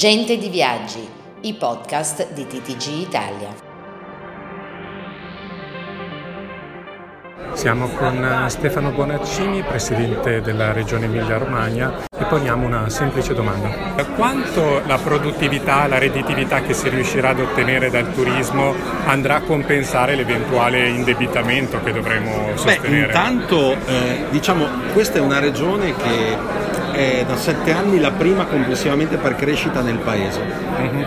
Gente 0.00 0.38
di 0.38 0.48
Viaggi, 0.48 1.06
i 1.42 1.52
podcast 1.52 2.32
di 2.32 2.46
TTG 2.46 2.86
Italia. 3.02 3.54
Siamo 7.52 7.86
con 7.88 8.24
eh, 8.24 8.48
Stefano 8.48 8.92
Bonaccini, 8.92 9.62
presidente 9.62 10.40
della 10.40 10.72
regione 10.72 11.04
Emilia-Romagna 11.04 12.06
e 12.18 12.24
poniamo 12.24 12.64
una 12.64 12.88
semplice 12.88 13.34
domanda. 13.34 13.68
Quanto 14.16 14.80
la 14.86 14.96
produttività, 14.96 15.86
la 15.86 15.98
redditività 15.98 16.62
che 16.62 16.72
si 16.72 16.88
riuscirà 16.88 17.28
ad 17.28 17.40
ottenere 17.40 17.90
dal 17.90 18.10
turismo 18.14 18.74
andrà 19.04 19.34
a 19.34 19.42
compensare 19.42 20.14
l'eventuale 20.14 20.88
indebitamento 20.88 21.78
che 21.82 21.92
dovremo 21.92 22.56
sostenere? 22.56 22.88
Beh, 22.88 23.04
intanto 23.04 23.72
eh, 23.72 24.24
diciamo 24.30 24.66
questa 24.94 25.18
è 25.18 25.20
una 25.20 25.40
regione 25.40 25.94
che 25.94 26.69
è 27.00 27.24
da 27.24 27.36
sette 27.36 27.72
anni 27.72 27.98
la 27.98 28.10
prima 28.10 28.44
complessivamente 28.44 29.16
per 29.16 29.34
crescita 29.34 29.80
nel 29.80 29.96
paese 29.96 30.40
mm-hmm. 30.42 31.02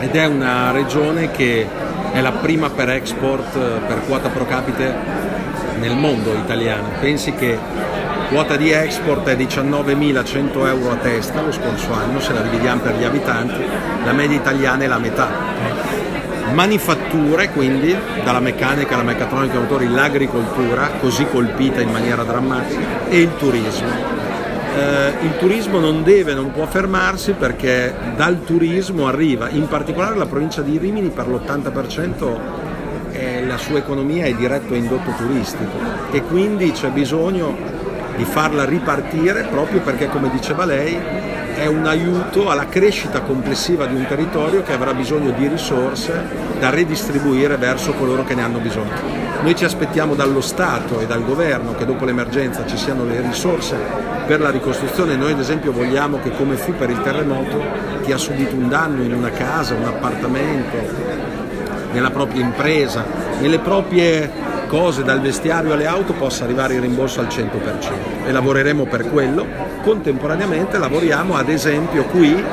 ed 0.00 0.14
è 0.14 0.24
una 0.26 0.72
regione 0.72 1.30
che 1.30 1.66
è 2.12 2.20
la 2.20 2.32
prima 2.32 2.70
per 2.70 2.88
export, 2.90 3.54
eh, 3.54 3.80
per 3.86 4.02
quota 4.06 4.28
pro 4.28 4.44
capite 4.44 4.92
nel 5.78 5.94
mondo 5.94 6.34
italiano. 6.34 6.88
Pensi 7.00 7.32
che 7.34 7.56
quota 8.28 8.56
di 8.56 8.70
export 8.72 9.28
è 9.28 9.36
19.100 9.36 10.66
euro 10.66 10.90
a 10.90 10.96
testa 10.96 11.42
lo 11.42 11.52
scorso 11.52 11.92
anno, 11.92 12.18
se 12.18 12.32
la 12.32 12.40
dividiamo 12.40 12.80
per 12.80 12.96
gli 12.96 13.04
abitanti, 13.04 13.62
la 14.04 14.12
media 14.12 14.36
italiana 14.36 14.82
è 14.82 14.86
la 14.88 14.98
metà. 14.98 15.28
Manifatture, 16.52 17.50
quindi 17.50 17.96
dalla 18.24 18.40
meccanica 18.40 18.94
alla 18.94 19.04
meccatronica 19.04 19.58
motori, 19.58 19.88
l'agricoltura, 19.88 20.90
così 20.98 21.26
colpita 21.26 21.80
in 21.80 21.90
maniera 21.90 22.24
drammatica, 22.24 23.06
e 23.08 23.20
il 23.20 23.36
turismo. 23.36 24.17
Eh, 24.76 25.24
il 25.24 25.36
turismo 25.38 25.78
non 25.78 26.02
deve, 26.02 26.34
non 26.34 26.52
può 26.52 26.66
fermarsi 26.66 27.32
perché 27.32 27.94
dal 28.16 28.44
turismo 28.44 29.06
arriva, 29.06 29.48
in 29.48 29.66
particolare 29.66 30.16
la 30.16 30.26
provincia 30.26 30.62
di 30.62 30.78
Rimini 30.78 31.08
per 31.08 31.28
l'80% 31.28 32.36
eh, 33.12 33.44
la 33.46 33.56
sua 33.56 33.78
economia 33.78 34.26
è 34.26 34.34
diretto 34.34 34.74
a 34.74 34.76
indotto 34.76 35.10
turistico 35.16 35.78
e 36.10 36.22
quindi 36.22 36.70
c'è 36.72 36.90
bisogno 36.90 37.56
di 38.16 38.24
farla 38.24 38.64
ripartire 38.64 39.46
proprio 39.50 39.80
perché, 39.80 40.08
come 40.08 40.30
diceva 40.30 40.64
lei, 40.64 40.96
è 41.54 41.66
un 41.66 41.86
aiuto 41.86 42.48
alla 42.50 42.66
crescita 42.66 43.20
complessiva 43.20 43.86
di 43.86 43.94
un 43.94 44.06
territorio 44.06 44.62
che 44.62 44.72
avrà 44.72 44.94
bisogno 44.94 45.30
di 45.30 45.48
risorse 45.48 46.12
da 46.60 46.70
redistribuire 46.70 47.56
verso 47.56 47.92
coloro 47.94 48.24
che 48.24 48.34
ne 48.34 48.42
hanno 48.42 48.58
bisogno. 48.58 49.27
Noi 49.40 49.54
ci 49.54 49.64
aspettiamo 49.64 50.14
dallo 50.14 50.40
Stato 50.40 50.98
e 51.00 51.06
dal 51.06 51.24
governo 51.24 51.74
che 51.74 51.84
dopo 51.84 52.04
l'emergenza 52.04 52.66
ci 52.66 52.76
siano 52.76 53.04
le 53.04 53.20
risorse 53.20 53.76
per 54.26 54.40
la 54.40 54.50
ricostruzione. 54.50 55.16
Noi 55.16 55.32
ad 55.32 55.38
esempio 55.38 55.72
vogliamo 55.72 56.18
che 56.20 56.30
come 56.32 56.56
fu 56.56 56.72
per 56.74 56.90
il 56.90 57.00
terremoto 57.02 57.62
chi 58.02 58.12
ha 58.12 58.18
subito 58.18 58.54
un 58.54 58.68
danno 58.68 59.02
in 59.02 59.14
una 59.14 59.30
casa, 59.30 59.74
un 59.74 59.84
appartamento, 59.84 60.76
nella 61.92 62.10
propria 62.10 62.42
impresa, 62.42 63.04
nelle 63.40 63.60
proprie 63.60 64.30
cose 64.66 65.02
dal 65.02 65.20
vestiario 65.20 65.72
alle 65.72 65.86
auto 65.86 66.12
possa 66.12 66.44
arrivare 66.44 66.74
il 66.74 66.80
rimborso 66.80 67.20
al 67.20 67.26
100% 67.26 68.26
e 68.26 68.32
lavoreremo 68.32 68.84
per 68.84 69.08
quello. 69.08 69.46
Contemporaneamente 69.82 70.78
lavoriamo 70.78 71.36
ad 71.36 71.48
esempio 71.48 72.04
qui, 72.04 72.44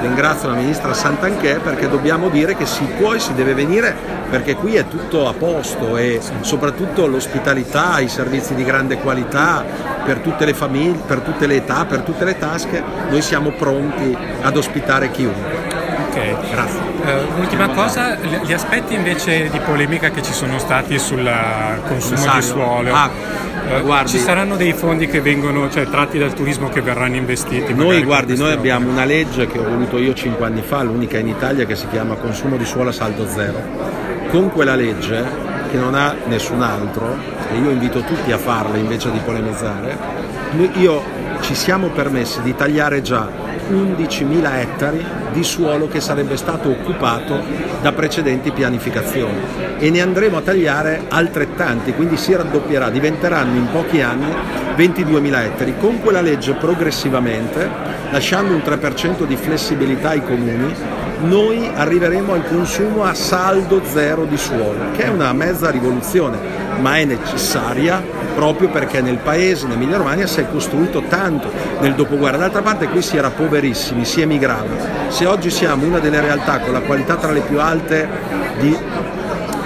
ringrazio 0.00 0.48
la 0.48 0.54
ministra 0.54 0.94
Santanchè 0.94 1.58
perché 1.58 1.88
dobbiamo 1.88 2.28
dire 2.28 2.56
che 2.56 2.66
si 2.66 2.84
può 2.98 3.14
e 3.14 3.18
si 3.18 3.34
deve 3.34 3.54
venire 3.54 3.94
perché 4.30 4.54
qui 4.54 4.76
è 4.76 4.86
tutto 4.86 5.28
a 5.28 5.32
posto 5.32 5.96
e 5.96 6.20
soprattutto 6.40 7.06
l'ospitalità, 7.06 7.98
i 7.98 8.08
servizi 8.08 8.54
di 8.54 8.64
grande 8.64 8.98
qualità 8.98 9.64
per 10.04 10.18
tutte 10.18 10.44
le 10.44 10.54
famiglie, 10.54 11.00
per 11.04 11.20
tutte 11.20 11.46
le 11.46 11.56
età, 11.56 11.84
per 11.84 12.00
tutte 12.00 12.24
le 12.24 12.38
tasche, 12.38 12.82
noi 13.10 13.22
siamo 13.22 13.50
pronti 13.50 14.16
ad 14.40 14.56
ospitare 14.56 15.10
chiunque. 15.10 15.58
Ok, 16.08 16.50
grazie. 16.50 16.80
Uh, 16.80 17.40
ultima 17.40 17.68
cosa, 17.68 18.16
gli 18.16 18.52
aspetti 18.52 18.94
invece 18.94 19.48
di 19.48 19.58
polemica 19.60 20.10
che 20.10 20.22
ci 20.22 20.32
sono 20.32 20.58
stati 20.58 20.98
sul 20.98 21.28
consumo 21.86 22.34
di 22.34 22.42
suolo. 22.42 22.94
Ah, 22.94 23.10
uh, 23.70 24.06
ci 24.06 24.18
saranno 24.18 24.56
dei 24.56 24.72
fondi 24.72 25.06
che 25.06 25.20
vengono, 25.20 25.70
cioè 25.70 25.86
tratti 25.86 26.18
dal 26.18 26.32
turismo 26.32 26.68
che 26.68 26.80
verranno 26.80 27.16
investiti? 27.16 27.72
Noi, 27.74 28.02
guardi, 28.02 28.36
noi 28.36 28.52
abbiamo 28.52 28.90
una 28.90 29.04
legge 29.04 29.46
che 29.46 29.58
ho 29.58 29.64
voluto 29.64 29.98
io 29.98 30.14
cinque 30.14 30.46
anni 30.46 30.62
fa, 30.62 30.82
l'unica 30.82 31.18
in 31.18 31.28
Italia, 31.28 31.64
che 31.66 31.76
si 31.76 31.86
chiama 31.88 32.14
Consumo 32.14 32.56
di 32.56 32.64
suolo 32.64 32.90
a 32.90 32.92
saldo 32.92 33.26
zero. 33.28 33.62
Con 34.28 34.50
quella 34.50 34.74
legge, 34.74 35.24
che 35.70 35.76
non 35.76 35.94
ha 35.94 36.14
nessun 36.26 36.62
altro, 36.62 37.16
e 37.52 37.58
io 37.58 37.70
invito 37.70 38.00
tutti 38.00 38.32
a 38.32 38.38
farla 38.38 38.76
invece 38.76 39.10
di 39.10 39.20
polemizzare, 39.24 39.96
io 40.74 41.02
ci 41.40 41.54
siamo 41.54 41.88
permessi 41.88 42.42
di 42.42 42.54
tagliare 42.54 43.02
già 43.02 43.28
11.000 43.70 44.54
ettari 44.58 45.04
di 45.32 45.44
suolo 45.44 45.88
che 45.88 46.00
sarebbe 46.00 46.36
stato 46.36 46.68
occupato 46.68 47.40
da 47.80 47.92
precedenti 47.92 48.50
pianificazioni 48.50 49.38
e 49.78 49.90
ne 49.90 50.00
andremo 50.00 50.38
a 50.38 50.40
tagliare 50.42 51.04
altrettanti, 51.08 51.92
quindi 51.94 52.16
si 52.16 52.34
raddoppierà, 52.34 52.90
diventeranno 52.90 53.56
in 53.56 53.68
pochi 53.70 54.00
anni 54.00 54.30
22.000 54.76 55.44
ettari. 55.44 55.74
Con 55.78 56.00
quella 56.00 56.20
legge 56.20 56.54
progressivamente, 56.54 57.68
lasciando 58.10 58.54
un 58.54 58.60
3% 58.64 59.24
di 59.24 59.36
flessibilità 59.36 60.10
ai 60.10 60.22
comuni, 60.22 60.74
noi 61.22 61.70
arriveremo 61.74 62.32
al 62.32 62.46
consumo 62.46 63.04
a 63.04 63.14
saldo 63.14 63.82
zero 63.84 64.24
di 64.24 64.36
suolo, 64.36 64.90
che 64.96 65.04
è 65.04 65.08
una 65.08 65.32
mezza 65.32 65.70
rivoluzione, 65.70 66.38
ma 66.80 66.96
è 66.96 67.04
necessaria 67.04 68.02
proprio 68.34 68.68
perché 68.68 69.00
nel 69.00 69.18
paese, 69.18 69.66
in 69.66 69.72
Emilia 69.72 69.98
Romagna, 69.98 70.26
si 70.26 70.40
è 70.40 70.48
costruito 70.50 71.02
tanto 71.08 71.50
nel 71.80 71.94
dopoguerra. 71.94 72.38
D'altra 72.38 72.62
parte 72.62 72.88
qui 72.88 73.02
si 73.02 73.16
era 73.16 73.30
poverissimi, 73.30 74.04
si 74.04 74.20
emigrava. 74.20 75.08
Se 75.08 75.26
oggi 75.26 75.50
siamo 75.50 75.86
una 75.86 75.98
delle 75.98 76.20
realtà 76.20 76.60
con 76.60 76.72
la 76.72 76.80
qualità 76.80 77.16
tra 77.16 77.32
le 77.32 77.40
più 77.40 77.60
alte 77.60 78.08
di 78.58 78.76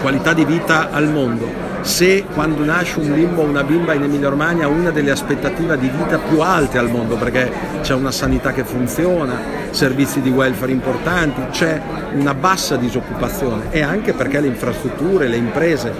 qualità 0.01 0.33
di 0.33 0.45
vita 0.45 0.91
al 0.91 1.09
mondo, 1.09 1.64
se 1.85 2.25
quando 2.33 2.65
nasce 2.65 2.99
un 2.99 3.13
bimbo 3.13 3.43
o 3.43 3.45
una 3.45 3.63
bimba 3.63 3.93
in 3.93 4.05
Emilia 4.05 4.31
Romagna 4.31 4.65
ha 4.65 4.69
una 4.69 4.91
delle 4.91 5.11
aspettative 5.11 5.79
di 5.79 5.91
vita 5.91 6.17
più 6.17 6.41
alte 6.41 6.79
al 6.79 6.91
mondo 6.91 7.17
perché 7.17 7.53
c'è 7.83 7.93
una 7.93 8.11
sanità 8.11 8.53
che 8.53 8.65
funziona, 8.65 9.39
servizi 9.71 10.23
di 10.23 10.31
welfare 10.31 10.73
importanti, 10.73 11.43
c'è 11.51 11.79
una 12.15 12.33
bassa 12.33 12.77
disoccupazione 12.77 13.65
e 13.71 13.83
anche 13.83 14.15
perché 14.15 14.41
le 14.41 14.47
infrastrutture, 14.47 15.29
le 15.29 15.37
imprese 15.37 15.93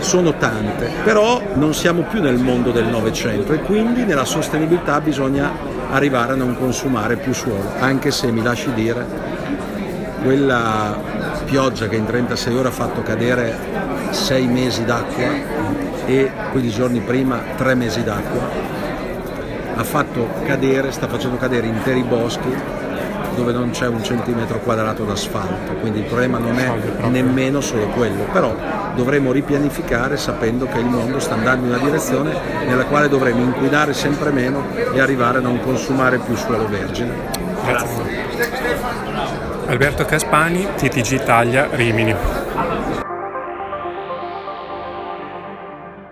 sono 0.00 0.34
tante, 0.34 0.90
però 1.02 1.40
non 1.54 1.72
siamo 1.72 2.02
più 2.02 2.20
nel 2.20 2.36
mondo 2.36 2.70
del 2.70 2.86
Novecento 2.86 3.54
e 3.54 3.60
quindi 3.60 4.04
nella 4.04 4.26
sostenibilità 4.26 5.00
bisogna 5.00 5.50
arrivare 5.90 6.34
a 6.34 6.36
non 6.36 6.58
consumare 6.58 7.16
più 7.16 7.32
suolo, 7.32 7.72
anche 7.78 8.10
se 8.10 8.30
mi 8.30 8.42
lasci 8.42 8.70
dire 8.74 9.06
quella 10.22 11.00
pioggia 11.46 11.88
che 11.88 11.96
in 11.96 12.04
36 12.04 12.54
ore 12.54 12.68
ha 12.68 12.72
fatto 12.72 13.02
cadere 13.02 13.81
6 14.12 14.46
mesi 14.46 14.84
d'acqua 14.84 15.30
e 16.06 16.30
15 16.50 16.74
giorni 16.76 17.00
prima 17.00 17.40
3 17.56 17.74
mesi 17.74 18.04
d'acqua 18.04 18.72
ha 19.74 19.84
fatto 19.84 20.28
cadere, 20.44 20.92
sta 20.92 21.08
facendo 21.08 21.36
cadere 21.38 21.66
interi 21.66 22.02
boschi 22.02 22.54
dove 23.34 23.52
non 23.52 23.70
c'è 23.70 23.86
un 23.86 24.04
centimetro 24.04 24.58
quadrato 24.58 25.04
d'asfalto, 25.04 25.72
quindi 25.80 26.00
il 26.00 26.04
problema 26.04 26.38
non 26.38 26.58
è 26.58 26.70
nemmeno 27.08 27.62
solo 27.62 27.86
quello, 27.86 28.24
però 28.30 28.54
dovremo 28.94 29.32
ripianificare 29.32 30.18
sapendo 30.18 30.66
che 30.66 30.78
il 30.78 30.84
mondo 30.84 31.18
sta 31.18 31.34
andando 31.34 31.66
in 31.66 31.72
una 31.72 31.82
direzione 31.82 32.34
nella 32.66 32.84
quale 32.84 33.08
dovremo 33.08 33.40
inquinare 33.40 33.94
sempre 33.94 34.30
meno 34.30 34.66
e 34.92 35.00
arrivare 35.00 35.38
a 35.38 35.40
non 35.40 35.60
consumare 35.60 36.18
più 36.18 36.36
suolo 36.36 36.68
vergine. 36.68 37.14
Grazie. 37.64 38.20
Alberto 39.66 40.04
Caspani, 40.04 40.68
TTG 40.76 41.12
Italia, 41.12 41.68
Rimini. 41.70 42.14